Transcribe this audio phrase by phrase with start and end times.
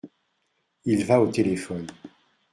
[0.85, 1.85] Il va au téléphone.